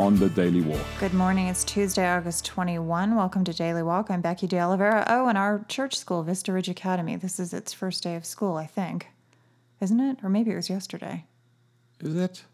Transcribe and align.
on 0.00 0.16
the 0.16 0.28
Daily 0.28 0.60
Walk. 0.60 0.84
Good 0.98 1.14
morning. 1.14 1.46
It's 1.46 1.62
Tuesday, 1.62 2.08
August 2.08 2.44
21. 2.46 3.14
Welcome 3.14 3.44
to 3.44 3.52
Daily 3.52 3.82
Walk. 3.82 4.10
I'm 4.10 4.20
Becky 4.20 4.46
De 4.46 4.58
Oliveira. 4.58 5.04
Oh, 5.08 5.28
and 5.28 5.38
our 5.38 5.64
church 5.68 5.96
school, 5.96 6.22
Vista 6.22 6.52
Ridge 6.52 6.68
Academy. 6.68 7.16
This 7.16 7.38
is 7.38 7.52
its 7.52 7.72
first 7.72 8.02
day 8.02 8.16
of 8.16 8.24
school, 8.24 8.56
I 8.56 8.66
think. 8.66 9.08
Isn't 9.80 10.00
it? 10.00 10.18
Or 10.22 10.28
maybe 10.28 10.50
it 10.50 10.56
was 10.56 10.68
yesterday. 10.68 11.24
Is 12.00 12.16
it? 12.16 12.44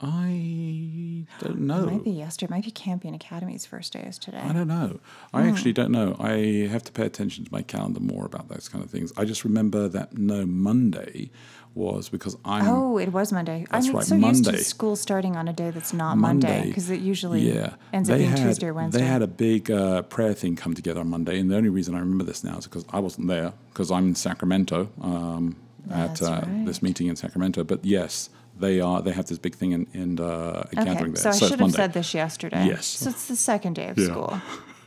I 0.00 1.24
don't 1.40 1.60
know. 1.60 1.82
It 1.88 1.92
might 1.92 2.04
be 2.04 2.10
yesterday. 2.12 2.50
It 2.52 2.54
might 2.56 2.64
be 2.64 2.70
Campion 2.70 3.14
Academy's 3.14 3.66
first 3.66 3.92
day 3.92 4.00
is 4.08 4.18
today. 4.18 4.38
I 4.38 4.52
don't 4.52 4.68
know. 4.68 5.00
I 5.34 5.42
Hmm. 5.42 5.48
actually 5.48 5.72
don't 5.72 5.90
know. 5.90 6.14
I 6.20 6.68
have 6.70 6.84
to 6.84 6.92
pay 6.92 7.04
attention 7.04 7.44
to 7.44 7.52
my 7.52 7.62
calendar 7.62 8.00
more 8.00 8.24
about 8.24 8.48
those 8.48 8.68
kind 8.68 8.84
of 8.84 8.90
things. 8.90 9.12
I 9.16 9.24
just 9.24 9.44
remember 9.44 9.88
that 9.88 10.16
no 10.16 10.46
Monday 10.46 11.30
was 11.74 12.08
because 12.08 12.36
I'm 12.44 12.66
Oh, 12.66 12.98
it 12.98 13.12
was 13.12 13.32
Monday. 13.32 13.66
That's 13.70 13.88
I'm 13.88 13.94
right, 13.96 14.04
so 14.04 14.14
used 14.16 14.44
Monday. 14.44 14.58
to 14.58 14.64
school 14.64 14.96
starting 14.96 15.36
on 15.36 15.48
a 15.48 15.52
day 15.52 15.70
that's 15.70 15.92
not 15.92 16.16
Monday 16.16 16.48
Monday. 16.48 16.68
because 16.68 16.90
it 16.90 17.00
usually 17.00 17.52
yeah. 17.52 17.74
ends 17.92 18.08
up 18.10 18.18
being 18.18 18.30
had, 18.30 18.38
Tuesday 18.38 18.66
or 18.68 18.74
Wednesday. 18.74 19.00
They 19.00 19.06
had 19.06 19.22
a 19.22 19.26
big 19.28 19.70
uh, 19.70 20.02
prayer 20.02 20.32
thing 20.34 20.56
come 20.56 20.74
together 20.74 21.00
on 21.00 21.08
Monday, 21.10 21.38
and 21.38 21.50
the 21.50 21.56
only 21.56 21.68
reason 21.68 21.94
I 21.94 22.00
remember 22.00 22.24
this 22.24 22.42
now 22.42 22.56
is 22.58 22.64
because 22.64 22.84
I 22.90 22.98
wasn't 23.00 23.28
there 23.28 23.52
because 23.68 23.90
I'm 23.90 24.08
in 24.08 24.14
Sacramento 24.14 24.88
um, 25.00 25.56
at 25.90 26.20
uh, 26.22 26.42
right. 26.46 26.66
this 26.66 26.82
meeting 26.82 27.06
in 27.08 27.16
Sacramento. 27.16 27.62
But 27.64 27.84
yes, 27.84 28.30
they 28.58 28.80
are. 28.80 29.02
They 29.02 29.12
have 29.12 29.26
this 29.26 29.38
big 29.38 29.54
thing 29.54 29.72
in, 29.72 29.86
in 29.92 30.20
uh, 30.20 30.66
a 30.72 30.74
gathering 30.74 31.12
okay, 31.12 31.22
there. 31.22 31.32
so 31.32 31.44
I 31.46 31.48
should 31.48 31.60
have 31.60 31.72
said 31.72 31.92
this 31.92 32.14
yesterday. 32.14 32.66
Yes. 32.66 32.86
So 32.86 33.10
it's 33.10 33.26
the 33.26 33.36
second 33.36 33.74
day 33.74 33.88
of 33.88 33.98
Yeah. 33.98 34.06
school. 34.06 34.40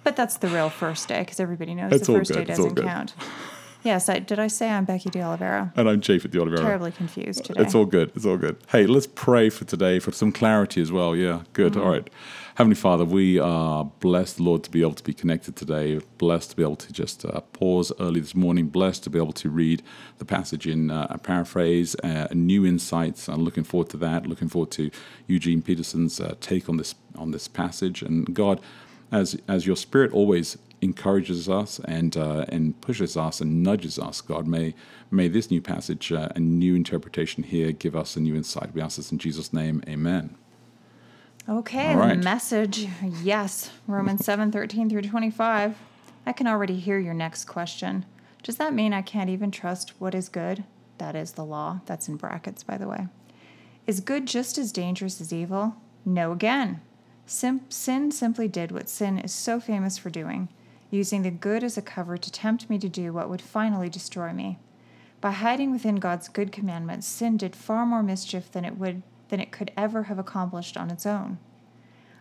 But 0.04 0.16
that's 0.16 0.38
the 0.38 0.48
real 0.48 0.70
first 0.70 1.08
day 1.08 1.20
because 1.20 1.40
everybody 1.40 1.76
knows 1.76 1.92
It's 1.94 2.08
the 2.08 2.14
first 2.14 2.32
good, 2.32 2.48
day 2.48 2.54
doesn't 2.56 2.76
count. 2.76 3.14
Yes, 3.84 4.10
I, 4.10 4.20
did 4.20 4.38
I 4.38 4.48
say 4.48 4.70
I'm 4.70 4.86
Becky 4.86 5.10
De 5.10 5.22
Oliveira? 5.22 5.74
And 5.76 5.90
I'm 5.90 6.00
at 6.00 6.04
the 6.04 6.40
Oliveira. 6.40 6.62
Terribly 6.62 6.92
confused 6.92 7.46
today. 7.46 7.62
It's 7.62 7.74
all 7.74 7.86
good. 7.86 8.12
It's 8.16 8.26
all 8.26 8.38
good. 8.38 8.58
Hey, 8.68 8.86
let's 8.86 9.08
pray 9.08 9.50
for 9.50 9.66
today 9.66 10.00
for 10.00 10.12
some 10.12 10.32
clarity 10.32 10.82
as 10.82 10.92
well. 10.92 11.16
Yeah, 11.16 11.42
good. 11.54 11.74
Mm-hmm. 11.74 11.82
All 11.82 11.90
right. 11.90 12.10
Heavenly 12.56 12.76
Father, 12.76 13.06
we 13.06 13.40
are 13.40 13.86
blessed, 13.86 14.40
Lord, 14.40 14.64
to 14.66 14.70
be 14.72 14.82
able 14.82 14.94
to 14.94 15.04
be 15.04 15.14
connected 15.14 15.56
today. 15.56 16.00
Blessed 16.20 16.52
to 16.52 16.56
be 16.56 16.62
able 16.62 16.76
to 16.76 16.94
just 16.94 17.26
uh, 17.26 17.40
pause 17.54 17.92
early 18.00 18.20
this 18.20 18.36
morning. 18.36 18.68
Blessed 18.68 19.04
to 19.06 19.10
be 19.10 19.18
able 19.18 19.34
to 19.34 19.50
read 19.50 19.82
the 20.20 20.26
passage 20.26 20.68
in 20.68 20.92
uh, 20.92 21.08
a 21.10 21.18
paraphrase, 21.18 21.96
uh, 22.04 22.28
new 22.34 22.66
insights. 22.66 23.28
I'm 23.28 23.44
looking 23.44 23.64
forward 23.64 23.90
to 23.92 23.98
that. 23.98 24.28
Looking 24.28 24.50
forward 24.50 24.72
to 24.72 24.92
Eugene 25.28 25.62
Peterson's 25.62 26.20
uh, 26.20 26.36
take 26.40 26.70
on 26.70 26.78
this 26.78 26.94
on 27.16 27.32
this 27.32 27.48
passage. 27.48 28.04
And 28.04 28.32
God, 28.36 28.62
as 29.12 29.42
as 29.48 29.66
your 29.66 29.76
Spirit 29.76 30.12
always 30.12 30.58
encourages 30.82 31.48
us 31.48 31.80
and 31.86 32.18
uh, 32.18 32.46
and 32.50 32.80
pushes 32.82 33.16
us 33.16 33.40
and 33.40 33.64
nudges 33.64 34.00
us. 34.00 34.22
God, 34.22 34.48
may 34.48 34.74
may 35.10 35.28
this 35.28 35.52
new 35.52 35.62
passage 35.62 36.12
uh, 36.12 36.30
and 36.36 36.60
new 36.60 36.76
interpretation 36.76 37.44
here 37.44 37.72
give 37.72 37.96
us 37.96 38.16
a 38.16 38.20
new 38.20 38.36
insight. 38.36 38.74
We 38.74 38.82
ask 38.82 38.98
this 38.98 39.12
in 39.12 39.18
Jesus' 39.18 39.54
name. 39.54 39.84
Amen. 39.88 40.36
Okay, 41.50 41.96
right. 41.96 42.18
the 42.18 42.24
message, 42.24 42.88
yes, 43.22 43.72
Romans 43.88 44.26
seven 44.26 44.52
thirteen 44.52 44.90
through 44.90 45.02
25. 45.02 45.76
I 46.26 46.34
can 46.34 46.48
already 46.48 46.78
hear 46.78 47.00
your 47.00 47.16
next 47.16 47.46
question. 47.46 48.06
Does 48.44 48.58
that 48.58 48.74
mean 48.74 48.94
I 48.94 49.02
can't 49.02 49.30
even 49.30 49.52
trust 49.52 50.00
what 50.00 50.14
is 50.14 50.30
good? 50.30 50.64
That 50.98 51.16
is 51.16 51.34
the 51.34 51.46
law. 51.46 51.82
That's 51.86 52.08
in 52.08 52.16
brackets, 52.16 52.64
by 52.64 52.78
the 52.78 52.88
way. 52.88 53.08
Is 53.88 54.00
good 54.00 54.28
just 54.28 54.58
as 54.58 54.72
dangerous 54.72 55.20
as 55.20 55.34
evil? 55.34 55.76
No, 56.06 56.32
again. 56.32 56.82
Sim- 57.26 57.62
sin 57.70 58.12
simply 58.12 58.48
did 58.48 58.72
what 58.72 58.90
sin 58.90 59.18
is 59.18 59.32
so 59.32 59.60
famous 59.60 59.98
for 59.98 60.10
doing, 60.10 60.50
using 60.92 61.24
the 61.24 61.32
good 61.32 61.64
as 61.64 61.78
a 61.78 61.82
cover 61.82 62.18
to 62.18 62.32
tempt 62.32 62.70
me 62.70 62.78
to 62.78 62.90
do 62.90 63.12
what 63.12 63.30
would 63.30 63.42
finally 63.42 63.90
destroy 63.90 64.32
me. 64.32 64.60
By 65.22 65.32
hiding 65.32 65.72
within 65.72 65.96
God's 65.96 66.28
good 66.28 66.52
commandments, 66.52 67.08
sin 67.08 67.38
did 67.38 67.56
far 67.56 67.86
more 67.86 68.04
mischief 68.04 68.52
than 68.52 68.66
it 68.66 68.78
would 68.78 69.02
than 69.30 69.40
it 69.40 69.52
could 69.52 69.72
ever 69.78 70.04
have 70.04 70.20
accomplished 70.20 70.76
on 70.76 70.92
its 70.92 71.06
own. 71.06 71.38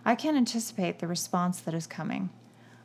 I 0.04 0.14
can 0.14 0.36
anticipate 0.36 1.00
the 1.00 1.08
response 1.08 1.60
that 1.60 1.74
is 1.74 1.86
coming. 1.86 2.30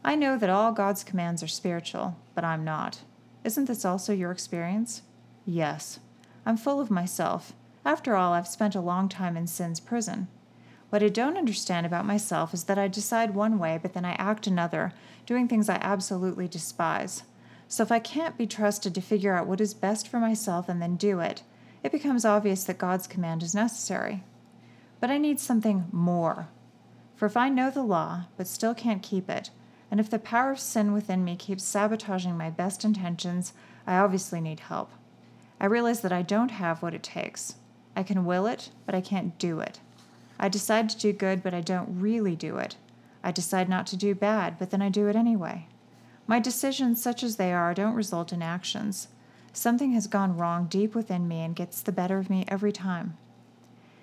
I 0.04 0.16
know 0.16 0.38
that 0.38 0.50
all 0.50 0.72
God's 0.72 1.04
commands 1.04 1.44
are 1.44 1.48
spiritual, 1.48 2.18
but 2.34 2.44
I'm 2.44 2.64
not. 2.64 3.02
Isn't 3.44 3.66
this 3.66 3.86
also 3.86 4.14
your 4.14 4.32
experience? 4.32 5.04
Yes. 5.46 6.00
I'm 6.46 6.58
full 6.58 6.82
of 6.82 6.90
myself. 6.90 7.54
After 7.86 8.16
all, 8.16 8.34
I've 8.34 8.48
spent 8.48 8.74
a 8.74 8.82
long 8.82 9.08
time 9.10 9.38
in 9.38 9.46
sin's 9.46 9.80
prison. 9.80 10.28
What 10.96 11.04
I 11.04 11.10
don't 11.10 11.36
understand 11.36 11.86
about 11.86 12.06
myself 12.06 12.54
is 12.54 12.64
that 12.64 12.80
I 12.80 12.88
decide 12.88 13.36
one 13.36 13.60
way, 13.60 13.78
but 13.82 13.92
then 13.92 14.06
I 14.06 14.14
act 14.14 14.48
another, 14.48 14.94
doing 15.26 15.46
things 15.46 15.68
I 15.68 15.76
absolutely 15.82 16.48
despise. 16.48 17.24
So 17.68 17.84
if 17.84 17.92
I 17.92 18.00
can't 18.00 18.38
be 18.38 18.48
trusted 18.48 18.96
to 18.96 19.02
figure 19.02 19.36
out 19.36 19.46
what 19.46 19.60
is 19.60 19.74
best 19.74 20.08
for 20.08 20.22
myself 20.22 20.70
and 20.70 20.82
then 20.82 20.96
do 20.96 21.20
it, 21.20 21.44
it 21.84 21.92
becomes 21.92 22.24
obvious 22.24 22.64
that 22.64 22.78
God's 22.78 23.08
command 23.08 23.44
is 23.44 23.54
necessary. 23.54 24.24
But 25.02 25.10
I 25.10 25.18
need 25.18 25.38
something 25.38 25.90
more. 25.92 26.48
For 27.18 27.26
if 27.26 27.36
I 27.36 27.50
know 27.50 27.70
the 27.70 27.84
law, 27.84 28.28
but 28.38 28.48
still 28.48 28.74
can't 28.74 29.04
keep 29.04 29.30
it, 29.30 29.50
and 29.92 30.00
if 30.00 30.10
the 30.10 30.18
power 30.18 30.52
of 30.52 30.62
sin 30.62 30.94
within 30.94 31.26
me 31.26 31.36
keeps 31.36 31.66
sabotaging 31.66 32.38
my 32.38 32.50
best 32.50 32.86
intentions, 32.86 33.52
I 33.86 33.98
obviously 33.98 34.40
need 34.40 34.62
help. 34.62 34.92
I 35.60 35.66
realize 35.66 36.00
that 36.04 36.14
I 36.14 36.22
don't 36.22 36.52
have 36.52 36.82
what 36.82 36.94
it 36.94 37.04
takes. 37.04 37.56
I 37.98 38.04
can 38.04 38.24
will 38.24 38.48
it, 38.48 38.70
but 38.86 38.96
I 38.96 39.02
can't 39.02 39.38
do 39.38 39.60
it. 39.60 39.82
I 40.40 40.50
decide 40.50 40.90
to 40.90 40.98
do 40.98 41.14
good, 41.14 41.42
but 41.42 41.54
I 41.54 41.62
don't 41.62 42.00
really 42.00 42.36
do 42.36 42.58
it. 42.58 42.76
I 43.24 43.32
decide 43.32 43.70
not 43.70 43.88
to 43.88 43.98
do 43.98 44.14
bad, 44.14 44.58
but 44.60 44.70
then 44.70 44.82
I 44.82 44.90
do 44.90 45.08
it 45.08 45.16
anyway. 45.16 45.68
My 46.28 46.40
decisions, 46.40 47.02
such 47.02 47.24
as 47.24 47.36
they 47.36 47.54
are, 47.54 47.74
don't 47.74 47.96
result 47.96 48.34
in 48.34 48.42
actions. 48.42 49.08
Something 49.54 49.94
has 49.94 50.08
gone 50.08 50.38
wrong 50.38 50.66
deep 50.66 50.94
within 50.94 51.28
me 51.28 51.42
and 51.42 51.56
gets 51.56 51.82
the 51.82 51.92
better 51.92 52.18
of 52.18 52.30
me 52.30 52.46
every 52.48 52.72
time. 52.72 53.18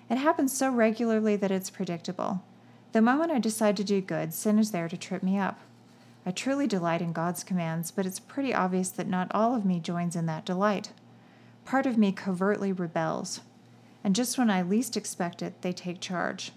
It 0.09 0.17
happens 0.17 0.51
so 0.51 0.69
regularly 0.69 1.35
that 1.35 1.51
it's 1.51 1.69
predictable. 1.69 2.43
The 2.91 3.01
moment 3.01 3.31
I 3.31 3.39
decide 3.39 3.77
to 3.77 3.83
do 3.83 4.01
good, 4.01 4.33
sin 4.33 4.59
is 4.59 4.71
there 4.71 4.89
to 4.89 4.97
trip 4.97 5.23
me 5.23 5.37
up. 5.37 5.59
I 6.25 6.31
truly 6.31 6.67
delight 6.67 7.01
in 7.01 7.13
God's 7.13 7.43
commands, 7.43 7.91
but 7.91 8.05
it's 8.05 8.19
pretty 8.19 8.53
obvious 8.53 8.89
that 8.89 9.07
not 9.07 9.31
all 9.31 9.55
of 9.55 9.65
me 9.65 9.79
joins 9.79 10.15
in 10.15 10.25
that 10.27 10.45
delight. 10.45 10.91
Part 11.65 11.85
of 11.85 11.97
me 11.97 12.11
covertly 12.11 12.71
rebels, 12.71 13.41
and 14.03 14.15
just 14.15 14.37
when 14.37 14.49
I 14.49 14.61
least 14.61 14.97
expect 14.97 15.41
it, 15.41 15.61
they 15.61 15.71
take 15.71 16.01
charge. 16.01 16.51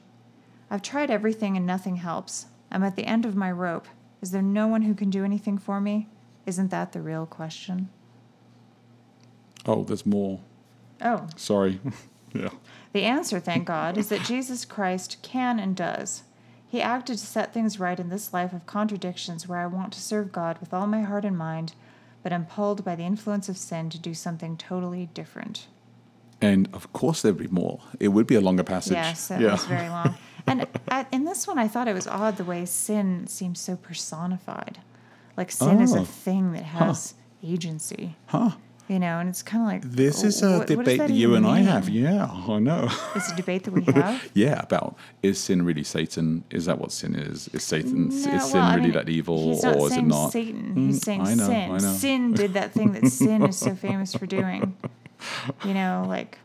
I've 0.70 0.82
tried 0.82 1.10
everything 1.10 1.56
and 1.56 1.66
nothing 1.66 1.96
helps. 1.96 2.46
I'm 2.70 2.82
at 2.82 2.96
the 2.96 3.06
end 3.06 3.24
of 3.24 3.36
my 3.36 3.50
rope. 3.52 3.86
Is 4.20 4.32
there 4.32 4.42
no 4.42 4.66
one 4.66 4.82
who 4.82 4.94
can 4.94 5.10
do 5.10 5.24
anything 5.24 5.58
for 5.58 5.80
me? 5.80 6.08
Isn't 6.44 6.70
that 6.70 6.92
the 6.92 7.00
real 7.00 7.26
question? 7.26 7.88
Oh, 9.64 9.84
there's 9.84 10.06
more. 10.06 10.40
Oh, 11.02 11.28
Sorry. 11.36 11.80
yeah. 12.34 12.50
The 12.92 13.02
answer, 13.02 13.38
thank 13.38 13.66
God, 13.66 13.98
is 13.98 14.08
that 14.08 14.22
Jesus 14.22 14.64
Christ 14.64 15.18
can 15.22 15.58
and 15.58 15.76
does. 15.76 16.22
He 16.68 16.82
acted 16.82 17.18
to 17.18 17.26
set 17.26 17.52
things 17.52 17.78
right 17.78 17.98
in 17.98 18.08
this 18.08 18.32
life 18.32 18.52
of 18.52 18.66
contradictions 18.66 19.46
where 19.46 19.60
I 19.60 19.66
want 19.66 19.92
to 19.92 20.00
serve 20.00 20.32
God 20.32 20.58
with 20.58 20.74
all 20.74 20.86
my 20.86 21.02
heart 21.02 21.24
and 21.24 21.38
mind, 21.38 21.74
but 22.22 22.32
am 22.32 22.46
pulled 22.46 22.84
by 22.84 22.96
the 22.96 23.04
influence 23.04 23.48
of 23.48 23.56
sin 23.56 23.90
to 23.90 23.98
do 23.98 24.14
something 24.14 24.56
totally 24.56 25.06
different. 25.14 25.66
And 26.40 26.68
of 26.72 26.92
course, 26.92 27.22
there'd 27.22 27.38
be 27.38 27.48
more. 27.48 27.80
It 27.98 28.08
would 28.08 28.26
be 28.26 28.34
a 28.34 28.40
longer 28.40 28.62
passage. 28.64 28.92
Yes, 28.92 29.28
that 29.28 29.40
yeah. 29.40 29.52
was 29.52 29.64
very 29.64 29.88
long. 29.88 30.14
And 30.46 30.66
in 31.10 31.24
this 31.24 31.46
one, 31.46 31.58
I 31.58 31.66
thought 31.66 31.88
it 31.88 31.94
was 31.94 32.06
odd 32.06 32.36
the 32.36 32.44
way 32.44 32.64
sin 32.66 33.26
seems 33.26 33.58
so 33.60 33.76
personified. 33.76 34.78
Like 35.36 35.50
sin 35.50 35.80
is 35.80 35.94
Oh. 35.94 36.02
a 36.02 36.04
thing 36.04 36.52
that 36.52 36.62
has 36.62 37.14
agency, 37.42 38.16
Huh. 38.26 38.52
you 38.88 38.98
know, 38.98 39.18
and 39.18 39.28
it's 39.28 39.42
kind 39.42 39.62
of 39.62 39.68
like 39.68 39.82
This 39.96 40.22
is 40.22 40.42
a 40.42 40.58
what- 40.58 40.66
debate 40.66 40.98
that, 40.98 41.08
that 41.08 41.14
you 41.14 41.30
even 41.32 41.44
and 41.44 41.46
I 41.46 41.60
have. 41.60 41.88
Yeah, 41.88 42.26
I 42.30 42.58
know. 42.58 42.88
It's 43.14 43.30
a 43.32 43.36
debate 43.36 43.64
that 43.64 43.72
we 43.72 43.82
have. 43.92 44.30
yeah, 44.34 44.60
about 44.62 44.96
is 45.22 45.38
sin 45.38 45.64
really 45.64 45.84
Satan? 45.84 46.44
Is 46.50 46.66
that 46.66 46.78
what 46.78 46.92
sin 46.92 47.14
is? 47.14 47.48
Is 47.48 47.62
Satan 47.64 48.08
No, 48.08 48.14
is 48.14 48.22
sin 48.24 48.32
well, 48.54 48.62
I 48.62 48.74
really 48.76 48.82
mean, 48.88 48.92
that 48.94 49.08
evil, 49.08 49.58
or 49.64 49.86
is 49.88 49.96
it 49.96 50.02
not? 50.02 50.32
Satan. 50.32 50.74
Mm, 50.76 50.86
He's 50.86 51.02
saying 51.02 51.20
I 51.22 51.34
know, 51.34 51.46
sin. 51.46 51.70
I 51.70 51.78
know. 51.78 51.92
Sin 51.94 52.32
did 52.34 52.54
that 52.54 52.72
thing 52.72 52.92
that 52.92 53.06
sin 53.08 53.42
is 53.42 53.56
so 53.58 53.74
famous 53.74 54.14
for 54.14 54.26
doing. 54.26 54.76
You 55.64 55.74
know, 55.74 56.04
like 56.08 56.38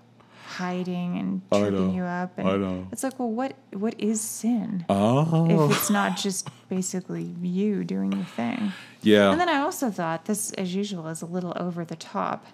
hiding 0.45 1.17
and 1.17 1.41
tripping 1.51 1.93
you 1.93 2.03
up. 2.03 2.37
And 2.37 2.47
I 2.47 2.57
know. 2.57 2.87
It's 2.91 3.03
like, 3.03 3.17
well, 3.19 3.29
what 3.29 3.55
what 3.71 3.95
is 3.99 4.21
sin? 4.21 4.85
Oh, 4.89 5.47
If 5.69 5.77
it's 5.77 5.89
not 5.89 6.17
just 6.17 6.49
basically 6.69 7.23
you 7.41 7.83
doing 7.83 8.11
your 8.11 8.25
thing. 8.25 8.73
yeah. 9.01 9.31
And 9.31 9.39
then 9.39 9.49
I 9.49 9.57
also 9.57 9.89
thought 9.89 10.25
this, 10.25 10.51
as 10.53 10.73
usual, 10.75 11.07
is 11.07 11.21
a 11.21 11.25
little 11.25 11.53
over 11.55 11.85
the 11.85 11.95
top. 11.95 12.45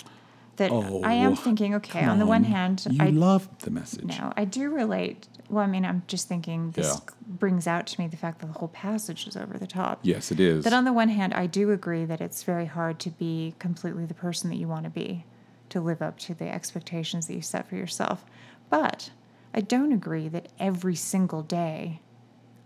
That 0.57 0.71
Oh, 0.71 1.01
I 1.03 1.13
am 1.13 1.33
oh, 1.33 1.35
thinking, 1.35 1.75
okay, 1.75 1.99
come 2.01 2.09
on 2.09 2.17
the 2.19 2.25
one 2.25 2.43
hand, 2.43 2.83
you 2.89 3.03
I 3.03 3.09
love 3.09 3.47
the 3.59 3.69
message. 3.69 4.05
no, 4.05 4.33
I 4.35 4.43
do 4.45 4.71
relate 4.71 5.27
Well, 5.51 5.63
I 5.63 5.67
mean, 5.67 5.85
I'm 5.85 6.01
just 6.07 6.27
thinking 6.27 6.71
this 6.71 6.87
Yeah. 6.95 7.13
brings 7.27 7.67
out 7.67 7.85
to 7.87 8.01
me 8.01 8.07
the 8.07 8.17
fact 8.17 8.39
that 8.39 8.47
the 8.47 8.57
whole 8.59 8.67
passage 8.69 9.27
is 9.27 9.37
over 9.37 9.57
the 9.59 9.67
top. 9.67 9.99
Yes, 10.01 10.31
it 10.31 10.39
is. 10.39 10.63
That 10.63 10.73
on 10.73 10.83
the 10.83 10.91
one 10.93 11.09
hand, 11.09 11.35
I 11.35 11.45
do 11.45 11.71
agree 11.71 12.05
that 12.05 12.21
it's 12.21 12.41
very 12.41 12.65
hard 12.65 12.97
to 13.01 13.11
be 13.11 13.53
completely 13.59 14.05
the 14.07 14.15
person 14.15 14.49
that 14.49 14.55
you 14.57 14.67
want 14.67 14.85
to 14.85 14.89
be, 14.89 15.25
to 15.69 15.81
live 15.81 16.01
up 16.01 16.17
to 16.19 16.33
the 16.33 16.47
expectations 16.47 17.27
that 17.27 17.33
you 17.35 17.41
set 17.41 17.67
for 17.67 17.75
yourself. 17.75 18.25
But 18.69 19.11
I 19.53 19.61
don't 19.61 19.91
agree 19.91 20.27
that 20.29 20.49
every 20.59 20.95
single 20.95 21.41
day 21.41 22.01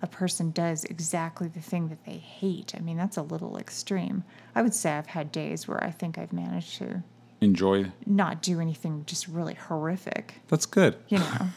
a 0.01 0.07
person 0.07 0.51
does 0.51 0.83
exactly 0.85 1.47
the 1.47 1.61
thing 1.61 1.89
that 1.89 2.03
they 2.05 2.17
hate. 2.17 2.73
I 2.75 2.79
mean, 2.79 2.97
that's 2.97 3.17
a 3.17 3.21
little 3.21 3.57
extreme. 3.57 4.23
I 4.55 4.61
would 4.63 4.73
say 4.73 4.91
I've 4.93 5.07
had 5.07 5.31
days 5.31 5.67
where 5.67 5.83
I 5.83 5.91
think 5.91 6.17
I've 6.17 6.33
managed 6.33 6.77
to 6.79 7.03
Enjoy. 7.39 7.91
not 8.05 8.41
do 8.41 8.59
anything 8.59 9.03
just 9.05 9.27
really 9.27 9.53
horrific 9.55 10.35
That's 10.47 10.65
good. 10.65 10.95
you 11.07 11.19
know. 11.19 11.47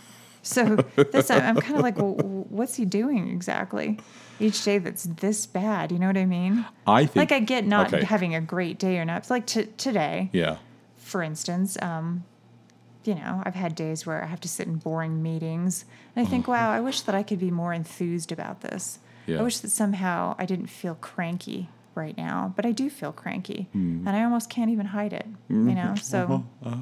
So 0.43 0.77
that's 0.97 1.31
I'm 1.31 1.57
kind 1.57 1.77
of 1.77 1.83
like, 1.83 1.97
well, 1.97 2.13
what's 2.51 2.75
he 2.75 2.85
doing 2.85 3.31
exactly? 3.31 3.99
Each 4.39 4.63
day 4.63 4.77
that's 4.77 5.05
this 5.05 5.47
bad, 5.47 5.91
you 5.91 5.99
know 5.99 6.07
what 6.07 6.19
I 6.19 6.27
mean? 6.27 6.67
I 6.87 7.07
think. 7.07 7.17
Like 7.17 7.33
I 7.33 7.41
get 7.41 7.67
not 7.67 7.95
okay. 7.95 8.05
having 8.05 8.35
a 8.35 8.43
great 8.43 8.79
day 8.79 8.99
or 8.99 9.07
not. 9.07 9.19
It's 9.23 9.31
like 9.31 9.47
t- 9.47 9.69
today, 9.79 10.29
Yeah. 10.35 10.59
For 11.05 11.23
instance. 11.23 11.77
Um, 11.83 12.25
you 13.05 13.15
know, 13.15 13.43
I've 13.45 13.55
had 13.55 13.75
days 13.75 14.07
where 14.07 14.23
I 14.25 14.27
have 14.27 14.41
to 14.41 14.49
sit 14.49 14.67
in 14.67 14.77
boring 14.77 15.23
meetings, 15.23 15.85
and 16.17 16.27
I 16.27 16.31
think, 16.31 16.49
wow, 16.49 16.71
I 16.71 16.81
wish 16.81 17.03
that 17.03 17.15
I 17.15 17.23
could 17.23 17.39
be 17.39 17.51
more 17.51 17.75
enthused 17.75 18.33
about 18.33 18.63
this. 18.63 18.99
Yeah. 19.27 19.41
I 19.41 19.43
wish 19.43 19.59
that 19.59 19.71
somehow 19.71 20.35
I 20.39 20.47
didn't 20.47 20.69
feel 20.69 20.95
cranky 20.95 21.69
right 21.95 22.17
now, 22.17 22.53
but 22.57 22.65
I 22.65 22.73
do 22.73 22.89
feel 22.89 23.13
cranky, 23.13 23.69
Hmm. 23.73 24.07
and 24.09 24.17
I 24.17 24.25
almost 24.25 24.49
can't 24.49 24.71
even 24.71 24.87
hide 24.87 25.13
it. 25.13 25.27
You 25.51 25.57
know, 25.57 25.95
so. 25.97 26.45
Uh, 26.65 26.77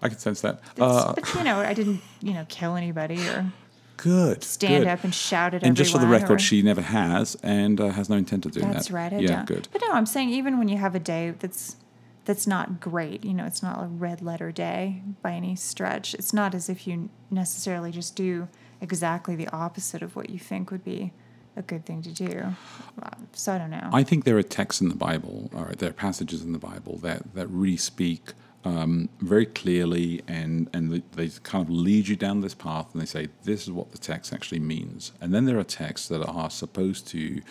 I 0.00 0.08
can 0.08 0.18
sense 0.18 0.42
that. 0.42 0.60
Uh, 0.78 1.12
but 1.12 1.34
you 1.34 1.42
know, 1.42 1.58
I 1.58 1.74
didn't, 1.74 2.00
you 2.22 2.34
know, 2.34 2.44
kill 2.48 2.76
anybody 2.76 3.18
or 3.28 3.52
good. 3.96 4.44
stand 4.44 4.84
good. 4.84 4.88
up 4.90 5.02
and 5.02 5.12
shout 5.14 5.54
at 5.54 5.62
And 5.64 5.74
just 5.76 5.90
for 5.92 5.98
the 5.98 6.06
record, 6.06 6.36
or- 6.36 6.38
she 6.38 6.62
never 6.62 6.82
has 6.82 7.36
and 7.42 7.80
uh, 7.80 7.88
has 7.88 8.08
no 8.08 8.16
intent 8.16 8.46
of 8.46 8.52
doing 8.52 8.70
That's 8.70 8.88
that. 8.88 8.92
That's 8.92 9.12
right. 9.12 9.12
I 9.12 9.22
yeah, 9.22 9.36
don't. 9.38 9.46
good. 9.46 9.68
But 9.72 9.82
no, 9.82 9.92
I'm 9.92 10.06
saying 10.06 10.28
even 10.30 10.58
when 10.58 10.68
you 10.68 10.76
have 10.78 10.94
a 10.94 11.00
day 11.00 11.32
that's 11.38 11.76
that's 12.24 12.46
not 12.46 12.80
great, 12.80 13.24
you 13.24 13.34
know, 13.34 13.44
it's 13.44 13.62
not 13.62 13.82
a 13.82 13.86
red 13.86 14.22
letter 14.22 14.50
day 14.50 15.02
by 15.22 15.32
any 15.32 15.56
stretch. 15.56 16.14
It's 16.14 16.32
not 16.32 16.54
as 16.54 16.68
if 16.68 16.86
you 16.86 17.10
necessarily 17.30 17.90
just 17.90 18.16
do 18.16 18.48
exactly 18.80 19.36
the 19.36 19.48
opposite 19.48 20.02
of 20.02 20.16
what 20.16 20.30
you 20.30 20.38
think 20.38 20.70
would 20.70 20.84
be 20.84 21.12
a 21.56 21.62
good 21.62 21.86
thing 21.86 22.02
to 22.02 22.10
do. 22.10 22.54
Uh, 23.00 23.10
So 23.32 23.52
I 23.52 23.58
don't 23.58 23.70
know. 23.70 23.90
I 23.92 24.02
think 24.02 24.24
there 24.24 24.36
are 24.36 24.42
texts 24.42 24.80
in 24.80 24.88
the 24.88 24.96
Bible, 24.96 25.50
or 25.54 25.72
there 25.76 25.90
are 25.90 25.92
passages 25.92 26.42
in 26.42 26.52
the 26.52 26.58
Bible 26.58 26.98
that, 26.98 27.34
that 27.34 27.48
really 27.48 27.76
speak 27.76 28.32
um, 28.64 29.10
very 29.20 29.46
clearly 29.46 30.22
and, 30.26 30.68
and 30.72 30.90
they, 30.90 31.02
they 31.14 31.28
kind 31.42 31.62
of 31.62 31.70
lead 31.70 32.08
you 32.08 32.16
down 32.16 32.40
this 32.40 32.54
path 32.54 32.88
and 32.92 33.02
they 33.02 33.06
say, 33.06 33.28
this 33.44 33.64
is 33.64 33.70
what 33.70 33.92
the 33.92 33.98
text 33.98 34.32
actually 34.32 34.60
means. 34.60 35.12
And 35.20 35.34
then 35.34 35.44
there 35.44 35.58
are 35.58 35.64
texts 35.64 36.08
that 36.08 36.24
are 36.24 36.50
supposed 36.50 37.06
to 37.08 37.42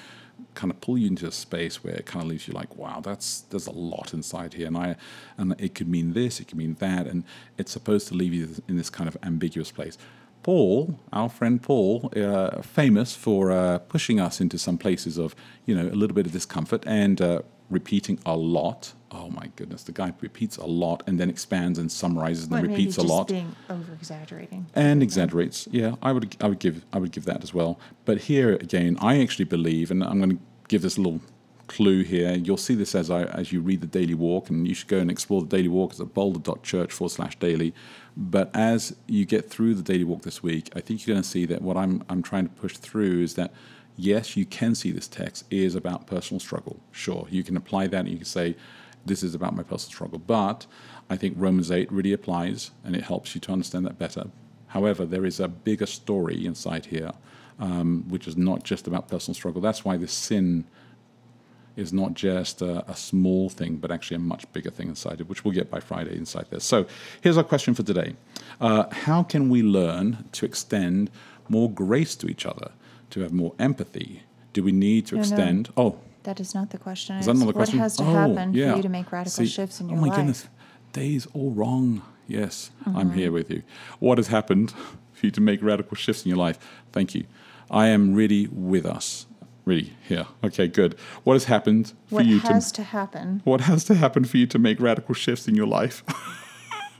kind 0.55 0.71
of 0.71 0.79
pull 0.81 0.97
you 0.97 1.07
into 1.07 1.27
a 1.27 1.31
space 1.31 1.83
where 1.83 1.93
it 1.93 2.05
kind 2.05 2.23
of 2.23 2.29
leaves 2.29 2.47
you 2.47 2.53
like, 2.53 2.75
wow, 2.75 3.01
that's 3.01 3.41
there's 3.49 3.67
a 3.67 3.71
lot 3.71 4.13
inside 4.13 4.53
here, 4.53 4.67
and 4.67 4.77
I 4.77 4.95
and 5.37 5.55
it 5.59 5.75
could 5.75 5.87
mean 5.87 6.13
this, 6.13 6.39
it 6.39 6.47
could 6.47 6.57
mean 6.57 6.75
that, 6.79 7.07
and 7.07 7.23
it's 7.57 7.71
supposed 7.71 8.07
to 8.09 8.13
leave 8.13 8.33
you 8.33 8.49
in 8.67 8.77
this 8.77 8.89
kind 8.89 9.07
of 9.07 9.17
ambiguous 9.23 9.71
place. 9.71 9.97
Paul, 10.43 10.99
our 11.13 11.29
friend 11.29 11.61
Paul, 11.61 12.11
uh, 12.15 12.61
famous 12.61 13.15
for 13.15 13.51
uh, 13.51 13.79
pushing 13.79 14.19
us 14.19 14.41
into 14.41 14.57
some 14.57 14.77
places 14.77 15.17
of 15.17 15.35
you 15.65 15.75
know 15.75 15.87
a 15.87 15.95
little 15.95 16.15
bit 16.15 16.25
of 16.25 16.33
discomfort 16.33 16.83
and 16.85 17.21
uh, 17.21 17.41
repeating 17.69 18.19
a 18.25 18.35
lot. 18.35 18.93
Oh 19.15 19.29
my 19.29 19.47
goodness, 19.55 19.83
the 19.83 19.91
guy 19.91 20.11
repeats 20.21 20.57
a 20.57 20.65
lot 20.65 21.03
and 21.07 21.19
then 21.19 21.29
expands 21.29 21.77
and 21.77 21.91
summarizes 21.91 22.45
and 22.45 22.53
Well, 22.53 22.61
repeats 22.63 22.97
a 22.97 23.01
just 23.01 23.09
lot 23.13 23.27
being 23.27 23.55
over 23.69 23.93
exaggerating. 23.93 24.65
and 24.75 25.03
exaggerates. 25.03 25.67
Yeah, 25.71 25.95
I 26.01 26.11
would 26.11 26.35
I 26.41 26.47
would 26.47 26.59
give 26.59 26.83
I 26.91 26.97
would 26.97 27.11
give 27.11 27.25
that 27.25 27.43
as 27.43 27.53
well. 27.53 27.79
But 28.05 28.17
here 28.21 28.53
again, 28.55 28.97
I 28.99 29.21
actually 29.21 29.45
believe, 29.45 29.91
and 29.91 30.03
I'm 30.03 30.17
going 30.17 30.31
to 30.37 30.39
give 30.67 30.81
this 30.81 30.97
a 30.97 31.01
little 31.01 31.21
clue 31.67 32.03
here. 32.03 32.33
You'll 32.33 32.57
see 32.57 32.75
this 32.75 32.95
as 32.95 33.11
I 33.11 33.23
as 33.25 33.51
you 33.51 33.61
read 33.61 33.81
the 33.81 33.87
Daily 33.87 34.15
Walk, 34.15 34.49
and 34.49 34.67
you 34.67 34.73
should 34.73 34.87
go 34.87 34.97
and 34.97 35.11
explore 35.11 35.41
the 35.41 35.47
Daily 35.57 35.69
Walk. 35.69 35.91
It's 35.91 35.99
at 36.01 36.13
boulder.church 36.13 36.91
forward 36.91 37.11
slash 37.11 37.37
daily. 37.37 37.73
But 38.17 38.49
as 38.55 38.95
you 39.07 39.25
get 39.25 39.49
through 39.49 39.75
the 39.75 39.83
Daily 39.83 40.03
Walk 40.03 40.23
this 40.23 40.41
week, 40.41 40.69
I 40.75 40.81
think 40.81 41.05
you're 41.05 41.13
going 41.13 41.23
to 41.23 41.29
see 41.29 41.45
that 41.45 41.61
what 41.61 41.77
I'm 41.77 42.03
I'm 42.09 42.23
trying 42.23 42.45
to 42.47 42.53
push 42.53 42.77
through 42.77 43.21
is 43.21 43.35
that. 43.35 43.53
Yes, 43.95 44.35
you 44.35 44.43
can 44.47 44.73
see 44.73 44.89
this 44.91 45.07
text 45.07 45.45
is 45.51 45.75
about 45.75 46.07
personal 46.07 46.39
struggle. 46.39 46.79
Sure, 46.91 47.27
you 47.29 47.43
can 47.43 47.55
apply 47.55 47.85
that 47.85 47.99
and 47.99 48.09
you 48.09 48.15
can 48.17 48.25
say, 48.25 48.55
this 49.05 49.23
is 49.23 49.35
about 49.35 49.55
my 49.55 49.63
personal 49.63 49.91
struggle. 49.91 50.19
But 50.19 50.65
I 51.09 51.17
think 51.17 51.35
Romans 51.37 51.71
8 51.71 51.91
really 51.91 52.13
applies 52.13 52.71
and 52.83 52.95
it 52.95 53.03
helps 53.03 53.35
you 53.35 53.41
to 53.41 53.51
understand 53.51 53.85
that 53.85 53.97
better. 53.99 54.27
However, 54.67 55.05
there 55.05 55.25
is 55.25 55.39
a 55.39 55.47
bigger 55.47 55.85
story 55.85 56.45
inside 56.45 56.87
here, 56.87 57.11
um, 57.59 58.05
which 58.07 58.27
is 58.27 58.35
not 58.37 58.63
just 58.63 58.87
about 58.87 59.07
personal 59.07 59.35
struggle. 59.35 59.61
That's 59.61 59.85
why 59.85 59.97
this 59.97 60.11
sin 60.13 60.65
is 61.75 61.91
not 61.91 62.13
just 62.13 62.61
a, 62.61 62.89
a 62.89 62.95
small 62.95 63.49
thing, 63.49 63.77
but 63.77 63.91
actually 63.91 64.15
a 64.15 64.19
much 64.19 64.51
bigger 64.53 64.69
thing 64.69 64.87
inside 64.89 65.19
it, 65.19 65.27
which 65.29 65.43
we'll 65.43 65.53
get 65.53 65.69
by 65.71 65.79
Friday 65.79 66.15
inside 66.15 66.45
this. 66.49 66.63
So 66.63 66.85
here's 67.21 67.37
our 67.37 67.43
question 67.43 67.73
for 67.73 67.83
today 67.83 68.15
uh, 68.61 68.85
How 68.91 69.23
can 69.23 69.49
we 69.49 69.63
learn 69.63 70.25
to 70.33 70.45
extend 70.45 71.09
more 71.49 71.69
grace 71.69 72.15
to 72.15 72.27
each 72.27 72.45
other, 72.45 72.71
to 73.09 73.21
have 73.21 73.33
more 73.33 73.53
empathy? 73.59 74.23
Do 74.53 74.63
we 74.63 74.71
need 74.71 75.07
to 75.07 75.15
No, 75.15 75.21
no. 75.21 75.27
extend? 75.27 75.69
Oh, 75.75 75.99
That 76.23 76.39
is 76.39 76.55
not 76.55 76.69
the 76.69 76.77
question. 76.77 77.17
is 77.17 77.25
that 77.25 77.35
another 77.35 77.53
question? 77.53 77.79
What 77.79 77.83
has 77.83 77.97
to 77.97 78.03
oh, 78.03 78.13
happen 78.13 78.53
yeah. 78.53 78.71
for 78.71 78.77
you 78.77 78.83
to 78.83 78.89
make 78.89 79.11
radical 79.11 79.31
See, 79.31 79.45
shifts 79.45 79.79
in 79.81 79.87
oh 79.87 79.93
your 79.93 80.01
my 80.01 80.07
life? 80.07 80.17
goodness, 80.17 80.47
days 80.93 81.27
all 81.33 81.51
wrong. 81.51 82.01
Yes, 82.27 82.71
I'm 82.85 82.93
Mm-hmm. 83.09 83.17
here 83.17 83.31
with 83.33 83.49
you. 83.51 83.63
What 83.99 84.17
has 84.17 84.27
happened 84.27 84.71
for 85.13 85.25
you 85.25 85.31
to 85.31 85.41
make 85.41 85.61
radical 85.61 85.95
shifts 85.97 86.23
in 86.23 86.29
your 86.29 86.37
life? 86.37 86.57
Thank 86.93 87.13
you. 87.13 87.25
I 87.69 87.87
am 87.87 88.13
really 88.13 88.47
with 88.51 88.85
us. 88.85 89.25
Really 89.65 89.93
here. 90.07 90.27
Okay, 90.43 90.67
good. 90.67 90.95
What 91.23 91.33
has 91.33 91.45
happened 91.45 91.93
for 92.07 92.15
What 92.15 92.25
you 92.25 92.39
has 92.39 92.71
to 92.71 92.75
to 92.77 92.83
happen? 92.83 93.41
what 93.45 93.61
has 93.61 93.83
to 93.85 93.95
happen 93.95 94.23
for 94.25 94.37
you 94.37 94.45
to 94.47 94.59
make 94.59 94.79
radical 94.79 95.15
shifts 95.15 95.47
in 95.47 95.55
your 95.55 95.67
life? 95.67 96.03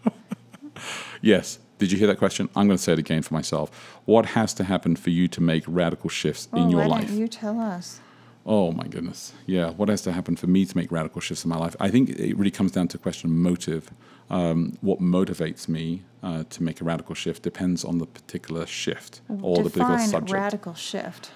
yes. 1.22 1.60
Did 1.80 1.92
you 1.92 1.98
hear 1.98 2.08
that 2.08 2.20
question? 2.20 2.50
I'm 2.56 2.68
going 2.68 2.78
to 2.78 2.84
say 2.84 2.94
it 2.94 3.00
again 3.00 3.22
for 3.22 3.34
myself. 3.34 3.70
What 4.06 4.28
has 4.28 4.54
to 4.56 4.64
happen 4.64 4.96
for 4.96 5.10
you 5.10 5.28
to 5.30 5.42
make 5.42 5.64
radical 5.68 6.10
shifts 6.10 6.48
Well, 6.52 6.64
in 6.64 6.70
your 6.70 6.82
why 6.82 6.88
life? 6.88 7.08
don't 7.08 7.18
you 7.18 7.28
tell 7.28 7.60
us? 7.60 8.00
Oh 8.46 8.72
my 8.74 8.88
goodness. 8.88 9.32
Yeah. 9.46 9.70
What 9.72 9.88
has 9.90 10.02
to 10.02 10.12
happen 10.12 10.36
for 10.36 10.48
me 10.48 10.66
to 10.66 10.76
make 10.78 10.92
radical 10.92 11.22
shifts 11.22 11.46
in 11.46 11.50
my 11.50 11.58
life? 11.58 11.76
I 11.80 11.90
think 11.90 12.10
it 12.10 12.38
really 12.38 12.52
comes 12.52 12.72
down 12.74 12.90
to 12.90 12.98
a 12.98 13.00
question 13.00 13.30
of 13.30 13.36
motive. 13.36 13.90
Um, 14.30 14.78
what 14.82 15.00
motivates 15.00 15.68
me 15.70 16.02
uh, 16.22 16.44
to 16.50 16.64
make 16.64 16.82
a 16.82 16.84
radical 16.84 17.16
shift 17.16 17.42
depends 17.44 17.86
on 17.86 18.00
the 18.00 18.06
particular 18.06 18.66
shift 18.66 19.22
or 19.42 19.58
the 19.58 19.70
particular 19.70 19.98
subject. 20.00 20.28
Define 20.28 20.42
radical 20.42 20.74
shift. 20.74 21.32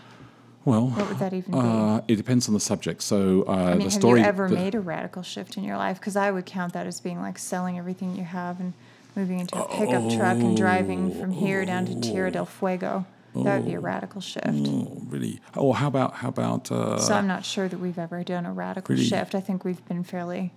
well, 0.65 0.87
What 0.87 1.07
would 1.09 1.19
that 1.19 1.33
even 1.33 1.51
be? 1.53 1.57
uh, 1.57 2.01
it 2.09 2.15
depends 2.17 2.47
on 2.49 2.53
the 2.53 2.59
subject. 2.59 3.01
So 3.03 3.43
uh, 3.47 3.51
I 3.51 3.69
mean, 3.69 3.77
the 3.79 3.83
have 3.85 3.93
story. 3.93 4.19
you 4.21 4.25
ever 4.25 4.49
the- 4.49 4.55
made 4.55 4.75
a 4.75 4.79
radical 4.81 5.21
shift 5.23 5.55
in 5.57 5.63
your 5.63 5.77
life? 5.77 5.99
Because 5.99 6.15
I 6.17 6.31
would 6.31 6.45
count 6.45 6.73
that 6.73 6.87
as 6.87 6.99
being 6.99 7.19
like 7.21 7.37
selling 7.37 7.77
everything 7.77 8.15
you 8.17 8.23
have 8.25 8.59
and 8.59 8.73
moving 9.15 9.39
into 9.39 9.57
a 9.57 9.67
pickup 9.69 10.09
truck 10.11 10.37
and 10.37 10.55
driving 10.57 11.17
from 11.19 11.31
here 11.31 11.63
down 11.65 11.85
to 11.85 11.99
Tierra 12.01 12.31
del 12.31 12.45
Fuego. 12.45 13.05
That 13.43 13.57
would 13.57 13.65
be 13.67 13.73
a 13.73 13.79
radical 13.79 14.21
shift. 14.21 14.47
Oh, 14.47 15.01
really? 15.07 15.39
Oh, 15.55 15.73
how 15.73 15.87
about 15.87 16.13
how 16.15 16.29
about 16.29 16.71
uh, 16.71 16.97
So 16.99 17.13
I'm 17.13 17.27
not 17.27 17.45
sure 17.45 17.67
that 17.67 17.79
we've 17.79 17.99
ever 17.99 18.23
done 18.23 18.45
a 18.45 18.53
radical 18.53 18.95
Really? 18.95 19.05
shift. 19.07 19.35
I 19.35 19.39
think 19.41 19.63
we've 19.65 19.83
been 19.87 20.03
fairly, 20.03 20.53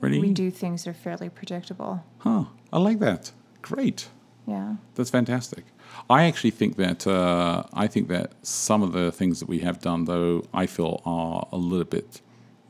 really? 0.00 0.20
we 0.20 0.32
do 0.32 0.50
things 0.50 0.84
that 0.84 0.90
are 0.90 0.94
fairly 0.94 1.28
predictable. 1.28 2.04
Huh? 2.18 2.44
I 2.72 2.78
like 2.78 2.98
that. 3.00 3.32
Great. 3.62 4.08
Yeah. 4.46 4.76
That's 4.94 5.10
fantastic. 5.10 5.64
I 6.10 6.24
actually 6.24 6.50
think 6.50 6.76
that 6.76 7.06
uh, 7.06 7.64
I 7.74 7.86
think 7.86 8.08
that 8.08 8.32
some 8.42 8.82
of 8.82 8.92
the 8.92 9.12
things 9.12 9.38
that 9.40 9.48
we 9.48 9.58
have 9.60 9.78
done, 9.80 10.04
though, 10.06 10.44
I 10.52 10.66
feel 10.66 11.00
are 11.04 11.46
a 11.52 11.56
little 11.58 11.84
bit, 11.84 12.20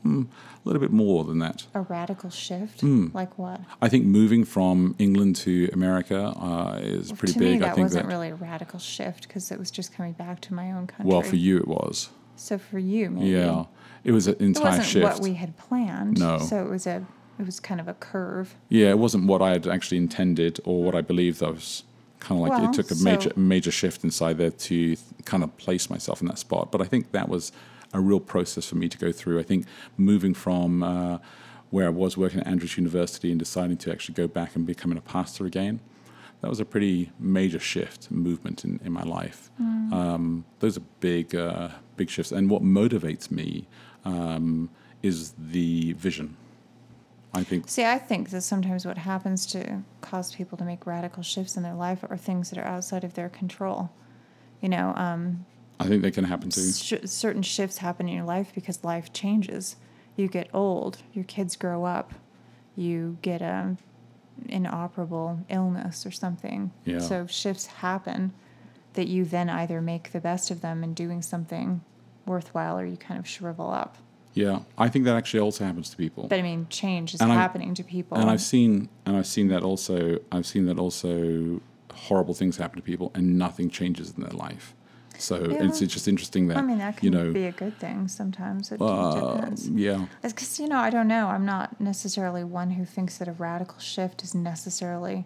hmm, 0.03 0.23
a 0.23 0.67
little 0.67 0.79
bit 0.81 0.91
more 0.91 1.23
than 1.23 1.39
that. 1.39 1.65
A 1.73 1.81
radical 1.81 2.29
shift? 2.29 2.81
Hmm. 2.81 3.07
Like 3.13 3.37
what? 3.37 3.61
I 3.81 3.89
think 3.89 4.05
moving 4.05 4.43
from 4.45 4.95
England 4.99 5.35
to 5.37 5.69
America 5.73 6.27
uh, 6.37 6.79
is 6.81 7.11
pretty 7.11 7.33
to 7.33 7.39
big. 7.39 7.51
me, 7.53 7.59
that 7.59 7.71
I 7.71 7.73
think 7.73 7.85
wasn't 7.85 8.05
that. 8.07 8.13
really 8.13 8.29
a 8.29 8.35
radical 8.35 8.79
shift 8.79 9.27
because 9.27 9.51
it 9.51 9.57
was 9.59 9.71
just 9.71 9.93
coming 9.93 10.13
back 10.13 10.41
to 10.41 10.53
my 10.53 10.71
own 10.71 10.87
country. 10.87 11.11
well, 11.11 11.21
for 11.21 11.35
you 11.35 11.57
it 11.57 11.67
was. 11.67 12.09
So 12.35 12.57
for 12.57 12.79
you, 12.79 13.09
maybe. 13.09 13.29
Yeah, 13.29 13.65
it 14.03 14.11
was 14.11 14.27
an 14.27 14.35
entire 14.39 14.65
It 14.65 14.69
wasn't 14.77 14.87
shift. 14.87 15.03
what 15.05 15.19
we 15.21 15.33
had 15.35 15.57
planned. 15.57 16.19
No. 16.19 16.37
So 16.39 16.65
it 16.65 16.69
was 16.69 16.85
a, 16.87 17.05
it 17.39 17.45
was 17.45 17.59
kind 17.59 17.79
of 17.79 17.87
a 17.87 17.93
curve. 17.93 18.55
Yeah, 18.69 18.89
it 18.89 18.99
wasn't 18.99 19.25
what 19.27 19.41
I 19.41 19.51
had 19.51 19.67
actually 19.67 19.97
intended 19.97 20.59
or 20.65 20.83
what 20.83 20.95
I 20.95 21.01
believed. 21.01 21.41
I 21.43 21.49
was 21.51 21.83
kind 22.19 22.39
of 22.41 22.47
like 22.47 22.57
Well, 22.59 22.69
it 22.69 22.73
took 22.73 22.89
a 22.91 22.95
so- 22.95 23.03
major 23.03 23.31
major 23.35 23.71
shift 23.71 24.03
inside 24.03 24.37
there 24.37 24.49
to 24.51 24.95
kind 25.25 25.43
of 25.43 25.55
place 25.57 25.89
myself 25.89 26.21
in 26.21 26.27
that 26.27 26.39
spot. 26.39 26.71
But 26.71 26.81
I 26.81 26.85
think 26.85 27.11
that 27.11 27.29
was 27.29 27.51
a 27.93 27.99
real 27.99 28.19
process 28.19 28.65
for 28.65 28.75
me 28.75 28.89
to 28.89 28.97
go 28.97 29.11
through. 29.11 29.39
I 29.39 29.43
think 29.43 29.65
moving 29.97 30.33
from 30.33 30.83
uh, 30.83 31.19
where 31.69 31.85
I 31.85 31.89
was 31.89 32.17
working 32.17 32.39
at 32.39 32.47
Andrews 32.47 32.77
University 32.77 33.29
and 33.31 33.39
deciding 33.39 33.77
to 33.77 33.91
actually 33.91 34.15
go 34.15 34.27
back 34.27 34.55
and 34.55 34.65
becoming 34.65 34.97
a 34.97 35.01
pastor 35.01 35.45
again, 35.45 35.79
that 36.41 36.49
was 36.49 36.59
a 36.59 36.65
pretty 36.65 37.11
major 37.19 37.59
shift 37.59 38.11
movement 38.11 38.65
in, 38.65 38.79
in 38.83 38.91
my 38.91 39.03
life. 39.03 39.49
Um, 39.59 40.45
those 40.59 40.77
are 40.77 40.83
big 40.99 41.35
uh, 41.35 41.69
big 41.95 42.09
shifts, 42.09 42.31
and 42.31 42.49
what 42.49 42.63
motivates 42.63 43.31
me 43.31 43.67
um, 44.03 44.69
is 45.01 45.33
the 45.37 45.93
vision 45.93 46.35
I 47.33 47.43
think 47.43 47.67
See, 47.67 47.83
I 47.83 47.97
think 47.97 48.29
that 48.29 48.41
sometimes 48.41 48.85
what 48.85 48.97
happens 48.99 49.45
to 49.47 49.81
cause 50.01 50.35
people 50.35 50.57
to 50.59 50.63
make 50.63 50.85
radical 50.85 51.23
shifts 51.23 51.57
in 51.57 51.63
their 51.63 51.73
life 51.73 52.03
are 52.07 52.17
things 52.17 52.51
that 52.51 52.59
are 52.59 52.65
outside 52.65 53.03
of 53.03 53.15
their 53.15 53.29
control. 53.29 53.89
You 54.61 54.69
know, 54.69 54.93
um, 54.95 55.45
I 55.79 55.87
think 55.87 56.01
they 56.01 56.11
can 56.11 56.23
happen 56.25 56.49
too. 56.49 56.71
sh- 56.71 56.93
certain 57.05 57.41
shifts 57.41 57.77
happen 57.79 58.07
in 58.07 58.15
your 58.15 58.25
life 58.25 58.51
because 58.55 58.83
life 58.83 59.11
changes. 59.13 59.75
You 60.15 60.27
get 60.27 60.49
old, 60.53 60.99
your 61.13 61.25
kids 61.25 61.55
grow 61.55 61.85
up, 61.85 62.13
you 62.75 63.17
get 63.21 63.41
a 63.41 63.75
inoperable 64.47 65.39
illness 65.49 66.05
or 66.05 66.11
something. 66.11 66.71
Yeah. 66.85 66.99
So 66.99 67.27
shifts 67.27 67.65
happen 67.67 68.33
that 68.93 69.07
you 69.07 69.25
then 69.25 69.49
either 69.49 69.81
make 69.81 70.11
the 70.11 70.19
best 70.19 70.51
of 70.51 70.61
them 70.61 70.83
in 70.83 70.93
doing 70.93 71.21
something 71.21 71.81
worthwhile 72.25 72.77
or 72.77 72.85
you 72.85 72.97
kind 72.97 73.19
of 73.19 73.27
shrivel 73.27 73.71
up. 73.71 73.97
Yeah, 74.35 74.59
I 74.77 74.89
think 74.89 75.05
that 75.05 75.15
actually 75.15 75.41
also 75.41 75.63
happens 75.63 75.89
to 75.91 75.97
people. 75.97 76.27
But 76.27 76.39
I 76.39 76.41
mean, 76.41 76.65
change 76.69 77.13
is 77.13 77.21
And 77.21 77.31
I- 77.31 77.35
happening 77.35 77.73
to 77.75 77.83
people. 77.83 78.17
and 78.17 78.29
I've 78.29 78.41
seen 78.41 78.89
and 79.05 79.15
I've 79.15 79.27
seen 79.27 79.47
that 79.49 79.63
also 79.63 80.19
I've 80.31 80.45
seen 80.45 80.65
that 80.65 80.79
also 80.79 81.61
horrible 81.93 82.33
things 82.33 82.57
happen 82.57 82.77
to 82.77 82.81
people 82.83 83.11
and 83.13 83.37
nothing 83.37 83.69
changes 83.69 84.13
in 84.15 84.21
their 84.23 84.31
life. 84.31 84.73
So 85.19 85.35
it's, 85.35 85.53
Yeah. 85.53 85.63
it's 85.65 85.79
just 85.93 86.07
interesting 86.07 86.47
that 86.47 86.57
I 86.57 86.61
mean, 86.61 86.79
that 86.79 86.97
can 86.97 87.05
you 87.05 87.11
know 87.11 87.31
be 87.33 87.45
a 87.45 87.51
good 87.51 87.77
thing 87.79 88.07
sometimes. 88.07 88.71
It 88.71 88.81
uh, 88.81 89.49
yeah 89.71 90.05
Because, 90.21 90.59
you 90.59 90.67
know, 90.67 90.77
I 90.77 90.89
don't 90.89 91.07
know. 91.07 91.27
I'm 91.27 91.45
not 91.45 91.79
necessarily 91.79 92.43
one 92.43 92.71
who 92.71 92.85
thinks 92.85 93.17
that 93.19 93.27
a 93.27 93.31
radical 93.33 93.79
shift 93.79 94.23
is 94.23 94.33
necessarily 94.35 95.25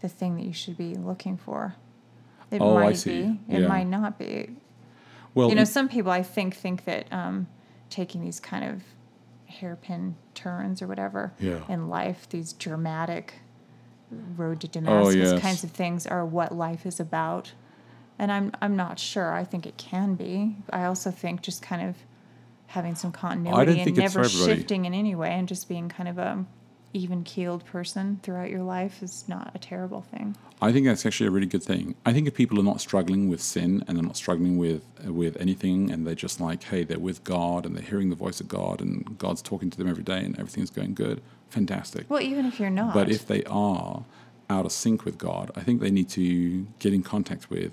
the 0.00 0.08
thing 0.08 0.36
that 0.36 0.44
you 0.44 0.52
should 0.52 0.76
be 0.76 0.94
looking 0.94 1.36
for. 1.36 1.74
It 2.50 2.60
Oh, 2.60 2.76
I 2.76 2.84
might 2.84 2.96
see. 2.96 3.22
be. 3.22 3.40
It 3.56 3.60
Yeah. 3.62 3.68
might 3.68 3.86
not 3.88 4.18
be. 4.18 4.56
well 5.34 5.48
you 5.50 5.54
know, 5.54 5.64
some 5.64 5.88
people 5.88 6.10
I 6.10 6.22
think 6.22 6.54
think 6.56 6.84
that 6.84 7.12
um, 7.12 7.46
taking 7.90 8.20
these 8.22 8.40
kind 8.40 8.64
of 8.64 8.82
hairpin 9.46 10.16
turns 10.34 10.82
or 10.82 10.86
whatever 10.86 11.32
Yeah. 11.38 11.60
in 11.68 11.88
life, 11.88 12.28
these 12.28 12.52
dramatic 12.54 13.34
road 14.36 14.60
to 14.60 14.68
Damascus 14.68 15.14
Oh, 15.14 15.32
yes. 15.34 15.40
kinds 15.40 15.64
of 15.64 15.70
things, 15.70 16.06
are 16.06 16.24
what 16.24 16.54
life 16.54 16.86
is 16.86 16.98
about. 17.00 17.52
And 18.18 18.32
I'm 18.32 18.52
I'm 18.60 18.76
not 18.76 18.98
sure. 18.98 19.32
I 19.32 19.44
think 19.44 19.66
it 19.66 19.76
can 19.76 20.14
be. 20.14 20.56
I 20.70 20.84
also 20.84 21.10
think 21.10 21.42
just 21.42 21.62
kind 21.62 21.88
of 21.88 21.96
having 22.68 22.94
some 22.94 23.12
continuity 23.12 23.80
and 23.80 23.84
think 23.84 23.98
it's 23.98 24.12
for 24.12 24.20
never 24.20 24.28
shifting 24.28 24.84
in 24.84 24.92
any 24.92 25.14
way 25.14 25.30
and 25.30 25.48
just 25.48 25.68
being 25.68 25.88
kind 25.88 26.08
of 26.08 26.18
a 26.18 26.44
even 26.94 27.22
keeled 27.22 27.64
person 27.66 28.18
throughout 28.22 28.50
your 28.50 28.62
life 28.62 29.02
is 29.02 29.24
not 29.28 29.50
a 29.54 29.58
terrible 29.58 30.00
thing. 30.00 30.34
I 30.60 30.72
think 30.72 30.86
that's 30.86 31.04
actually 31.04 31.28
a 31.28 31.30
really 31.30 31.46
good 31.46 31.62
thing. 31.62 31.94
I 32.04 32.12
think 32.12 32.26
if 32.26 32.34
people 32.34 32.58
are 32.58 32.64
not 32.64 32.80
struggling 32.80 33.28
with 33.28 33.40
sin 33.42 33.84
and 33.86 33.96
they're 33.96 34.04
not 34.04 34.16
struggling 34.16 34.56
with 34.56 34.82
with 35.04 35.36
anything, 35.40 35.90
and 35.90 36.06
they're 36.06 36.14
just 36.14 36.40
like, 36.40 36.64
hey, 36.64 36.84
they're 36.84 36.98
with 36.98 37.22
God 37.24 37.64
and 37.64 37.76
they're 37.76 37.84
hearing 37.84 38.10
the 38.10 38.16
voice 38.16 38.40
of 38.40 38.48
God, 38.48 38.80
and 38.80 39.18
God's 39.18 39.42
talking 39.42 39.70
to 39.70 39.78
them 39.78 39.88
every 39.88 40.02
day, 40.02 40.18
and 40.18 40.38
everything's 40.38 40.70
going 40.70 40.94
good, 40.94 41.22
fantastic. 41.50 42.08
Well, 42.10 42.22
even 42.22 42.46
if 42.46 42.58
you're 42.58 42.70
not. 42.70 42.94
But 42.94 43.10
if 43.10 43.26
they 43.26 43.44
are 43.44 44.04
out 44.50 44.64
of 44.64 44.72
sync 44.72 45.04
with 45.04 45.18
God, 45.18 45.50
I 45.54 45.60
think 45.60 45.80
they 45.80 45.90
need 45.90 46.08
to 46.10 46.66
get 46.78 46.92
in 46.92 47.02
contact 47.02 47.50
with 47.50 47.72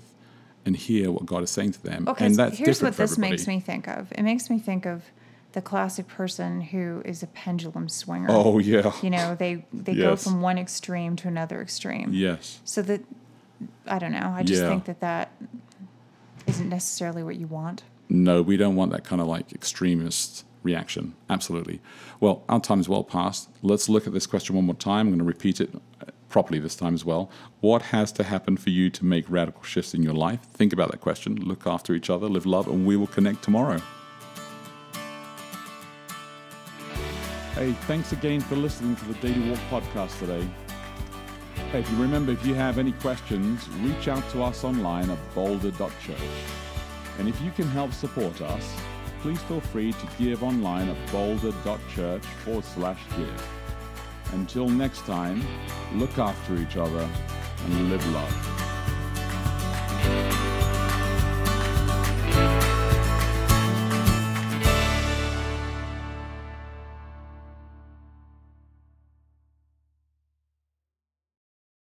and 0.66 0.76
hear 0.76 1.10
what 1.10 1.24
God 1.24 1.42
is 1.42 1.50
saying 1.50 1.72
to 1.72 1.82
them. 1.82 2.06
Okay, 2.08 2.26
and 2.26 2.34
that's 2.36 2.58
here's 2.58 2.82
what 2.82 2.96
this 2.96 3.12
everybody. 3.12 3.30
makes 3.32 3.46
me 3.46 3.60
think 3.60 3.88
of. 3.88 4.12
It 4.12 4.22
makes 4.22 4.50
me 4.50 4.58
think 4.58 4.84
of 4.84 5.04
the 5.52 5.62
classic 5.62 6.06
person 6.08 6.60
who 6.60 7.00
is 7.06 7.22
a 7.22 7.26
pendulum 7.28 7.88
swinger. 7.88 8.26
Oh 8.28 8.58
yeah. 8.58 8.92
You 9.02 9.08
know, 9.10 9.34
they 9.34 9.64
they 9.72 9.94
go 9.94 10.16
from 10.16 10.42
one 10.42 10.58
extreme 10.58 11.16
to 11.16 11.28
another 11.28 11.62
extreme. 11.62 12.12
Yes. 12.12 12.60
So 12.64 12.82
that 12.82 13.00
I 13.86 13.98
don't 13.98 14.12
know. 14.12 14.34
I 14.36 14.42
just 14.42 14.60
Yeah. 14.62 14.68
think 14.68 14.84
that 14.84 15.00
that 15.00 15.30
isn't 16.46 16.68
necessarily 16.68 17.22
what 17.22 17.36
you 17.36 17.46
want. 17.46 17.84
No, 18.08 18.42
we 18.42 18.56
don't 18.56 18.76
want 18.76 18.92
that 18.92 19.04
kind 19.04 19.20
of 19.22 19.28
like 19.28 19.52
extremist 19.52 20.44
reaction. 20.62 21.14
Absolutely. 21.30 21.80
Well, 22.20 22.42
our 22.48 22.60
time 22.60 22.80
is 22.80 22.88
well 22.88 23.04
past. 23.04 23.48
Let's 23.62 23.88
look 23.88 24.06
at 24.06 24.12
this 24.12 24.26
question 24.26 24.54
one 24.56 24.64
more 24.66 24.74
time. 24.74 25.06
I'm 25.06 25.08
going 25.08 25.18
to 25.20 25.24
repeat 25.24 25.60
it 25.60 25.70
properly 26.36 26.58
this 26.58 26.76
time 26.76 26.92
as 26.92 27.02
well. 27.02 27.30
What 27.60 27.80
has 27.80 28.12
to 28.12 28.22
happen 28.22 28.58
for 28.58 28.68
you 28.68 28.90
to 28.90 29.06
make 29.06 29.24
radical 29.30 29.62
shifts 29.62 29.94
in 29.94 30.02
your 30.02 30.12
life? 30.12 30.40
Think 30.42 30.74
about 30.74 30.90
that 30.90 31.00
question. 31.00 31.36
Look 31.36 31.66
after 31.66 31.94
each 31.94 32.10
other, 32.10 32.28
live 32.28 32.44
love, 32.44 32.68
and 32.68 32.84
we 32.84 32.94
will 32.94 33.06
connect 33.06 33.42
tomorrow. 33.42 33.80
Hey, 37.54 37.72
thanks 37.88 38.12
again 38.12 38.42
for 38.42 38.54
listening 38.54 38.96
to 38.96 39.04
the 39.06 39.14
Daily 39.14 39.48
Walk 39.48 39.60
podcast 39.70 40.18
today. 40.18 40.46
Hey, 41.72 41.80
if 41.80 41.90
you 41.90 41.96
remember, 41.96 42.32
if 42.32 42.44
you 42.44 42.52
have 42.52 42.76
any 42.76 42.92
questions, 42.92 43.66
reach 43.80 44.06
out 44.06 44.28
to 44.32 44.42
us 44.42 44.62
online 44.62 45.08
at 45.08 45.34
boulder.church. 45.34 46.18
And 47.18 47.30
if 47.30 47.40
you 47.40 47.50
can 47.50 47.66
help 47.68 47.94
support 47.94 48.42
us, 48.42 48.76
please 49.22 49.40
feel 49.44 49.62
free 49.62 49.92
to 49.92 50.08
give 50.18 50.42
online 50.42 50.90
at 50.90 51.12
boulder.church 51.12 52.26
forward 52.44 52.64
slash 52.66 53.00
give. 53.16 53.55
Until 54.36 54.68
next 54.68 55.06
time, 55.06 55.42
look 55.94 56.18
after 56.18 56.56
each 56.56 56.76
other 56.76 57.08
and 57.64 57.90
live 57.90 58.06
love. 58.12 58.55